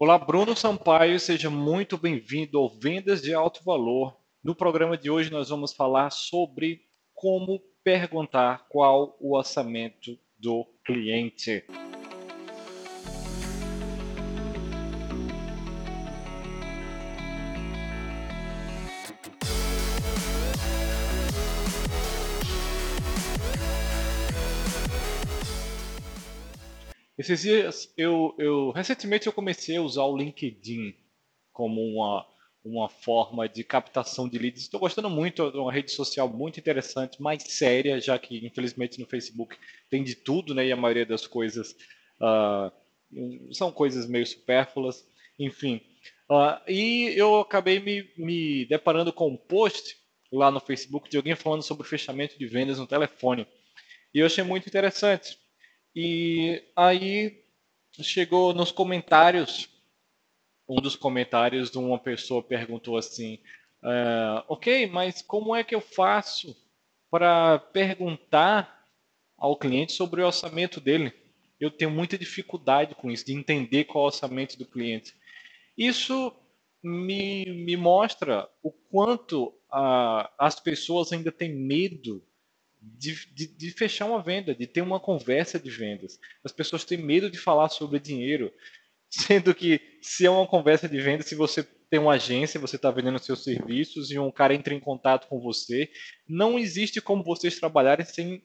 [0.00, 4.16] Olá, Bruno Sampaio, seja muito bem-vindo ao Vendas de Alto Valor.
[4.44, 6.82] No programa de hoje nós vamos falar sobre
[7.12, 11.64] como perguntar qual o orçamento do cliente.
[27.18, 30.94] Esses dias, eu, eu recentemente eu comecei a usar o LinkedIn
[31.52, 32.24] como uma,
[32.64, 34.62] uma forma de captação de leads.
[34.62, 39.06] Estou gostando muito, é uma rede social muito interessante, mais séria, já que infelizmente no
[39.06, 39.56] Facebook
[39.90, 40.66] tem de tudo, né?
[40.68, 41.74] E a maioria das coisas
[42.20, 45.04] uh, são coisas meio supérfluas,
[45.36, 45.80] enfim.
[46.30, 49.96] Uh, e eu acabei me, me deparando com um post
[50.30, 53.44] lá no Facebook de alguém falando sobre fechamento de vendas no telefone.
[54.14, 55.36] E eu achei muito interessante.
[56.00, 57.42] E aí
[58.00, 59.68] chegou nos comentários,
[60.68, 63.40] um dos comentários de uma pessoa perguntou assim:
[63.82, 66.56] uh, Ok, mas como é que eu faço
[67.10, 68.86] para perguntar
[69.36, 71.12] ao cliente sobre o orçamento dele?
[71.58, 75.16] Eu tenho muita dificuldade com isso, de entender qual é o orçamento do cliente.
[75.76, 76.32] Isso
[76.80, 79.52] me, me mostra o quanto
[80.38, 82.24] as pessoas ainda têm medo
[82.80, 86.18] de, de, de, fechar uma venda, de ter uma conversa de vendas.
[86.44, 88.52] As pessoas têm medo de falar sobre dinheiro,
[89.10, 92.90] sendo que se é uma conversa de venda, se você tem uma agência, você está
[92.90, 95.90] vendendo seus serviços e um cara entra em contato com você,
[96.28, 98.42] não existe como vocês trabalharem sem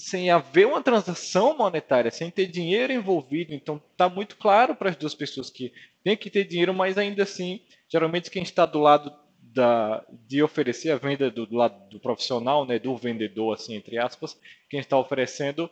[0.00, 3.52] sem haver uma transação monetária, sem ter dinheiro envolvido.
[3.52, 5.72] Então, está muito claro para as duas pessoas que
[6.04, 9.12] tem que ter dinheiro, mas ainda assim, geralmente quem está do lado
[9.52, 13.98] da, de oferecer a venda do, do lado do profissional, né, do vendedor, assim, entre
[13.98, 15.70] aspas, quem está oferecendo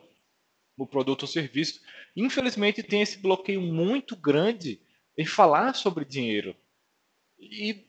[0.77, 1.81] o produto ou serviço,
[2.15, 4.79] infelizmente tem esse bloqueio muito grande
[5.17, 6.55] em falar sobre dinheiro.
[7.39, 7.85] E,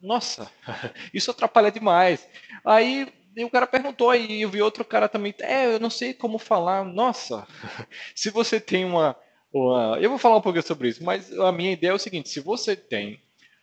[0.00, 0.50] nossa,
[1.14, 2.28] isso atrapalha demais.
[2.64, 6.38] Aí o cara perguntou, aí eu vi outro cara também, é, eu não sei como
[6.38, 6.84] falar.
[6.84, 7.46] Nossa,
[8.14, 9.16] se você tem uma,
[9.52, 9.98] uma.
[10.00, 12.40] Eu vou falar um pouquinho sobre isso, mas a minha ideia é o seguinte: se
[12.40, 13.20] você tem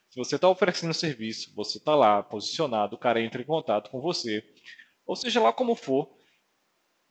[0.10, 4.02] se você está oferecendo serviço, você está lá posicionado, o cara entra em contato com
[4.02, 4.44] você,
[5.06, 6.10] ou seja lá como for,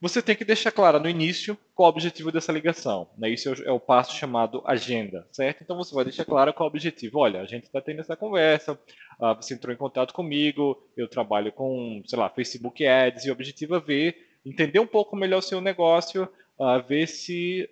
[0.00, 3.08] você tem que deixar claro no início qual o objetivo dessa ligação.
[3.18, 3.30] Né?
[3.30, 5.62] Isso é o é passo chamado agenda, certo?
[5.62, 7.18] Então você vai deixar claro qual o objetivo.
[7.18, 11.52] Olha, a gente está tendo essa conversa, uh, você entrou em contato comigo, eu trabalho
[11.52, 15.42] com, sei lá, Facebook Ads, e o objetivo é ver, entender um pouco melhor o
[15.42, 16.28] seu negócio,
[16.58, 17.68] uh, ver se,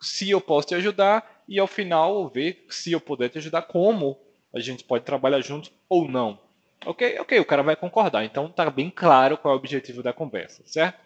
[0.00, 4.18] se eu posso te ajudar e ao final ver se eu puder te ajudar, como
[4.54, 6.38] a gente pode trabalhar juntos ou não.
[6.86, 7.18] Ok?
[7.18, 8.24] Ok, o cara vai concordar.
[8.24, 11.02] Então está bem claro qual é o objetivo da conversa, certo?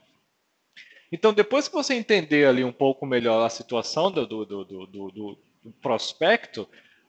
[1.11, 5.11] Então, depois que você entender ali um pouco melhor a situação do, do, do, do,
[5.11, 5.39] do
[5.81, 6.69] prospecto,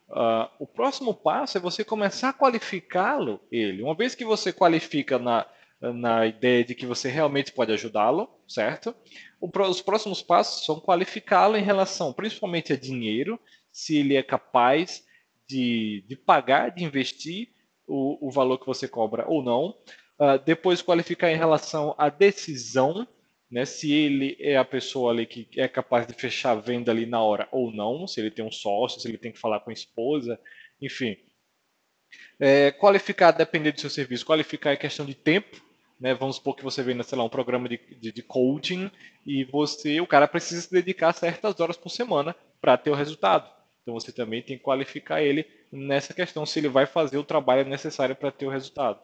[0.09, 3.83] uh, o próximo passo é você começar a qualificá-lo, ele.
[3.83, 5.45] Uma vez que você qualifica na,
[5.81, 8.95] na ideia de que você realmente pode ajudá-lo, certo?
[9.41, 13.37] Os próximos passos são qualificá-lo em relação principalmente a dinheiro,
[13.69, 15.05] se ele é capaz
[15.49, 17.49] de, de pagar, de investir
[17.87, 19.75] o, o valor que você cobra ou não.
[20.19, 23.07] Uh, depois qualificar em relação à decisão,
[23.49, 27.05] né, se ele é a pessoa ali que é capaz de fechar a venda ali
[27.05, 29.71] na hora ou não, se ele tem um sócio, se ele tem que falar com
[29.71, 30.39] a esposa,
[30.79, 31.17] enfim.
[32.39, 35.61] É, qualificar, depender do seu serviço, qualificar é questão de tempo,
[35.99, 36.13] né?
[36.13, 38.89] Vamos supor que você venda, sei lá, um programa de, de, de, coaching
[39.25, 43.58] e você, o cara precisa se dedicar certas horas por semana para ter o resultado.
[43.89, 47.67] Então você também tem que qualificar ele nessa questão, se ele vai fazer o trabalho
[47.67, 49.01] necessário para ter o resultado.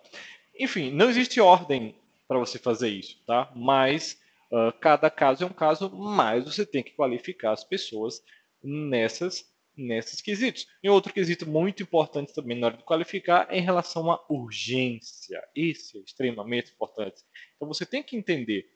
[0.60, 1.96] Enfim, não existe ordem
[2.28, 3.52] para você fazer isso, tá?
[3.56, 8.24] Mas uh, cada caso é um caso, mas você tem que qualificar as pessoas
[8.64, 10.68] nessas nesses quesitos.
[10.82, 15.44] E outro quesito muito importante também na hora de qualificar é em relação à urgência.
[15.54, 17.24] Isso é extremamente importante.
[17.56, 18.70] Então você tem que entender,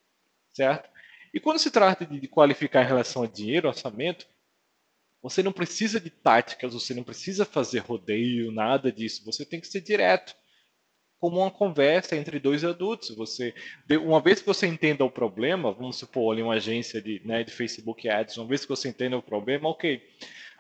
[0.52, 0.90] certo?
[1.34, 4.28] E quando se trata de qualificar em relação a dinheiro, orçamento,
[5.22, 9.26] você não precisa de táticas, você não precisa fazer rodeio, nada disso.
[9.26, 10.36] Você tem que ser direto,
[11.20, 13.16] como uma conversa entre dois adultos.
[13.16, 13.54] Você,
[14.02, 17.52] uma vez que você entenda o problema, vamos supor ali uma agência de, né, de
[17.52, 20.02] Facebook Ads, uma vez que você entenda o problema, ok,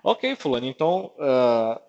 [0.03, 0.67] ok, fulano.
[0.67, 1.79] Então, uh,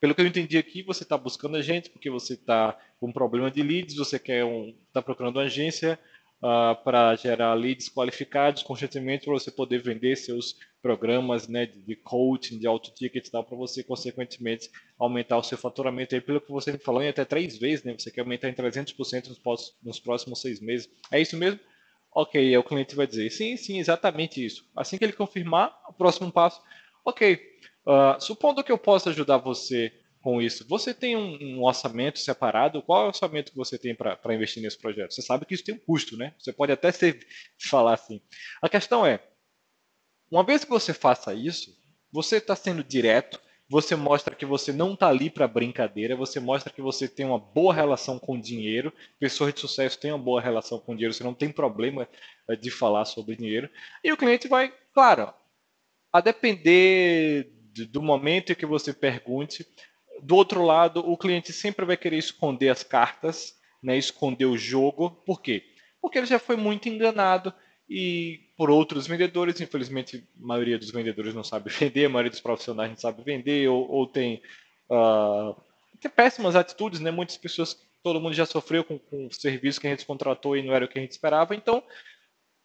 [0.00, 3.12] pelo que eu entendi aqui, você está buscando a gente porque você está com um
[3.12, 5.98] problema de leads, você quer um, está procurando uma agência
[6.42, 12.58] uh, para gerar leads qualificados constantemente para você poder vender seus programas né, de coaching,
[12.58, 16.14] de auto ticket tal, para você, consequentemente, aumentar o seu faturamento.
[16.14, 18.54] Aí, pelo que você me falou, em até três vezes, né, você quer aumentar em
[18.54, 20.88] 300% nos, nos próximos seis meses.
[21.10, 21.58] É isso mesmo?
[22.14, 24.64] Ok, aí o cliente vai dizer, sim, sim, exatamente isso.
[24.74, 26.62] Assim que ele confirmar, o próximo passo,
[27.04, 27.38] ok,
[27.86, 29.92] Uh, supondo que eu possa ajudar você
[30.26, 32.82] com isso, você tem um, um orçamento separado?
[32.82, 35.14] Qual é o orçamento que você tem para investir nesse projeto?
[35.14, 36.34] Você sabe que isso tem um custo, né?
[36.36, 37.24] Você pode até ser,
[37.70, 38.20] falar assim.
[38.60, 39.22] A questão é,
[40.28, 41.72] uma vez que você faça isso,
[42.10, 46.72] você está sendo direto, você mostra que você não está ali para brincadeira, você mostra
[46.72, 50.80] que você tem uma boa relação com dinheiro, pessoas de sucesso têm uma boa relação
[50.80, 52.08] com dinheiro, você não tem problema
[52.50, 53.70] eh, de falar sobre dinheiro,
[54.02, 55.32] e o cliente vai, claro,
[56.12, 57.52] a depender
[57.84, 59.64] do momento em que você pergunte,
[60.22, 65.10] do outro lado, o cliente sempre vai querer esconder as cartas, né, esconder o jogo,
[65.24, 65.64] por quê?
[66.00, 67.52] Porque ele já foi muito enganado,
[67.88, 69.60] e por outros vendedores.
[69.60, 73.68] Infelizmente, a maioria dos vendedores não sabe vender, a maioria dos profissionais não sabe vender
[73.68, 74.42] ou, ou tem,
[74.90, 75.58] uh,
[76.00, 77.10] tem péssimas atitudes, né?
[77.10, 80.62] Muitas pessoas, todo mundo já sofreu com, com o serviço que a gente contratou e
[80.62, 81.54] não era o que a gente esperava.
[81.54, 81.82] Então,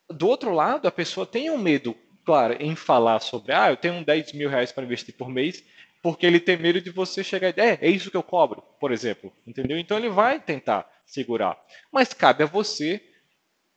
[0.10, 1.96] do outro lado, a pessoa tem um medo,
[2.26, 5.64] claro, em falar sobre, ah, eu tenho 10 mil reais para investir por mês,
[6.02, 8.92] porque ele tem medo de você chegar e é, é isso que eu cobro, por
[8.92, 9.78] exemplo, entendeu?
[9.78, 11.62] Então ele vai tentar segurar.
[11.92, 13.02] Mas cabe a você,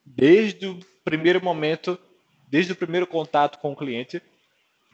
[0.05, 1.99] desde o primeiro momento,
[2.49, 4.23] desde o primeiro contato com o cliente,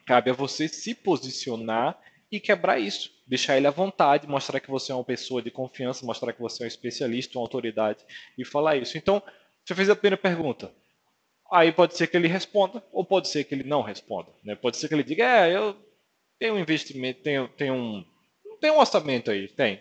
[0.06, 1.98] cabe a você se posicionar
[2.32, 3.10] e quebrar isso.
[3.26, 6.62] Deixar ele à vontade, mostrar que você é uma pessoa de confiança, mostrar que você
[6.62, 8.04] é um especialista, uma autoridade
[8.36, 8.98] e falar isso.
[8.98, 9.22] Então,
[9.64, 10.72] você fez a primeira pergunta.
[11.52, 14.32] Aí pode ser que ele responda, ou pode ser que ele não responda.
[14.44, 14.54] Né?
[14.54, 15.76] Pode ser que ele diga, é, eu
[16.40, 18.04] tenho um investimento, tenho, tenho um.
[18.60, 19.80] Tem um orçamento aí, tem.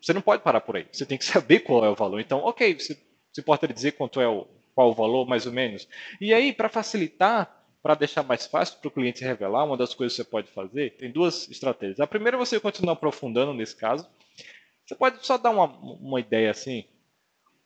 [0.00, 0.86] Você não pode parar por aí.
[0.90, 2.20] Você tem que saber qual é o valor.
[2.20, 2.96] Então, ok, você,
[3.32, 5.88] você pode dizer quanto é o, qual o valor, mais ou menos.
[6.20, 10.16] E aí, para facilitar, para deixar mais fácil para o cliente revelar, uma das coisas
[10.16, 11.98] que você pode fazer, tem duas estratégias.
[11.98, 14.08] A primeira é você continuar aprofundando nesse caso.
[14.86, 16.84] Você pode só dar uma, uma ideia assim.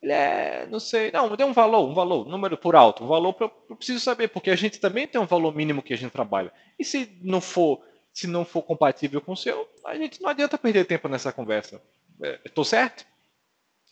[0.02, 3.06] Ele é, não sei, não, dê um valor, um valor, um número por alto, um
[3.06, 5.96] valor eu, eu preciso saber, porque a gente também tem um valor mínimo que a
[5.96, 6.52] gente trabalha.
[6.76, 7.80] E se não for,
[8.12, 11.80] se não for compatível com o seu, a gente não adianta perder tempo nessa conversa.
[12.44, 13.06] Estou é, certo?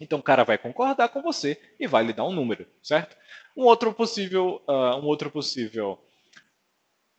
[0.00, 3.16] Então o cara vai concordar com você e vai lhe dar um número, certo?
[3.56, 5.96] Um outro possível, uh, um outro possível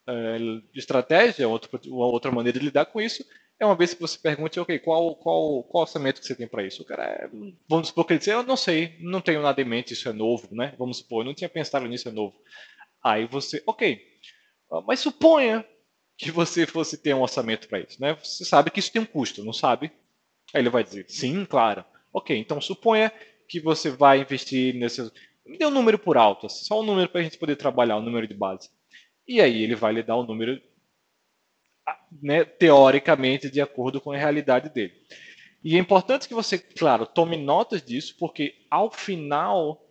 [0.10, 3.26] uh, estratégia, outro, uma outra maneira de lidar com isso
[3.62, 6.66] é uma vez que você pergunte, ok, qual, qual, qual orçamento que você tem para
[6.66, 6.82] isso?
[6.82, 7.30] O cara, é,
[7.70, 10.14] vamos supor que ele diz, eu não sei, não tenho nada em mente, isso é
[10.14, 10.74] novo, né?
[10.80, 12.36] Vamos supor, eu não tinha pensado nisso, é novo.
[13.04, 14.02] Aí você, ok,
[14.88, 15.64] mas suponha
[16.18, 18.18] que você fosse ter um orçamento para isso, né?
[18.24, 19.92] Você sabe que isso tem um custo, não sabe?
[20.54, 21.86] Aí ele vai dizer, sim, claro.
[22.12, 23.12] Ok, então suponha
[23.48, 25.04] que você vai investir nesse.
[25.46, 27.98] Me dê um número por alto, assim, só um número para a gente poder trabalhar,
[27.98, 28.70] um número de base.
[29.28, 30.60] E aí ele vai lhe dar o um número,
[32.22, 34.94] né, teoricamente, de acordo com a realidade dele.
[35.64, 39.88] E é importante que você, claro, tome notas disso, porque ao final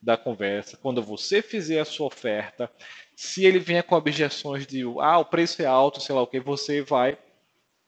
[0.00, 2.70] da conversa, quando você fizer a sua oferta,
[3.14, 6.40] se ele vier com objeções de ah, o preço é alto, sei lá o que,
[6.40, 7.16] você vai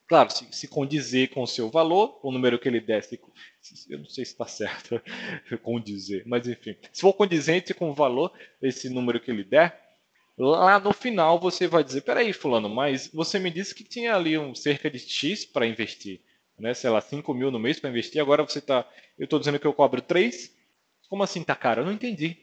[0.07, 3.03] Claro, se, se condizer com o seu valor, o número que ele der,
[3.89, 5.01] eu não sei se está certo
[5.63, 9.84] condizer, mas enfim, se for condizente com o valor, esse número que ele der,
[10.37, 14.37] lá no final você vai dizer, peraí fulano, mas você me disse que tinha ali
[14.37, 16.21] um cerca de X para investir,
[16.59, 16.75] né?
[16.75, 18.89] sei lá, 5 mil no mês para investir, agora você está,
[19.19, 20.55] eu estou dizendo que eu cobro 3,
[21.09, 21.83] como assim tá caro?
[21.83, 22.37] Eu não entendi.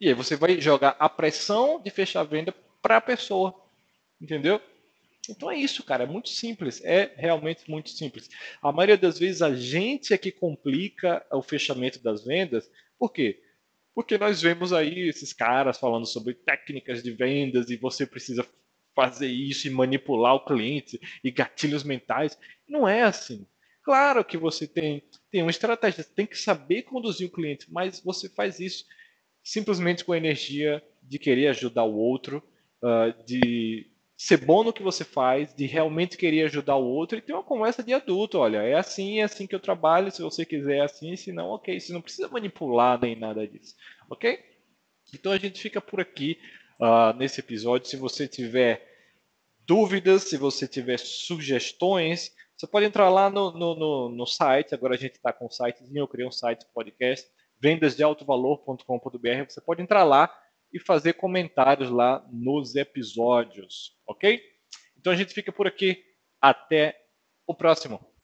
[0.00, 3.54] E aí você vai jogar a pressão de fechar a venda para a pessoa,
[4.20, 4.60] entendeu?
[5.28, 8.30] Então é isso, cara, é muito simples, é realmente muito simples.
[8.62, 13.42] A maioria das vezes a gente é que complica o fechamento das vendas, por quê?
[13.94, 18.46] Porque nós vemos aí esses caras falando sobre técnicas de vendas e você precisa
[18.94, 22.38] fazer isso e manipular o cliente e gatilhos mentais.
[22.68, 23.46] Não é assim.
[23.82, 28.28] Claro que você tem, tem uma estratégia, tem que saber conduzir o cliente, mas você
[28.28, 28.84] faz isso
[29.42, 32.42] simplesmente com a energia de querer ajudar o outro,
[32.82, 33.87] uh, de
[34.18, 37.44] ser bom no que você faz, de realmente querer ajudar o outro e ter uma
[37.44, 38.38] conversa de adulto.
[38.38, 40.10] Olha, é assim, é assim que eu trabalho.
[40.10, 41.78] Se você quiser é assim, se não, ok.
[41.78, 43.76] Você não precisa manipular nem nada disso,
[44.10, 44.44] ok?
[45.14, 46.36] Então a gente fica por aqui
[46.80, 47.88] uh, nesse episódio.
[47.88, 48.84] Se você tiver
[49.64, 54.74] dúvidas, se você tiver sugestões, você pode entrar lá no, no, no, no site.
[54.74, 57.24] Agora a gente está com o sitezinho, eu criei um site podcast,
[57.60, 59.44] vendasdealtovalor.com.br.
[59.48, 60.28] Você pode entrar lá
[60.72, 64.40] e fazer comentários lá nos episódios, ok?
[64.98, 66.04] Então a gente fica por aqui.
[66.40, 66.96] Até
[67.46, 68.17] o próximo.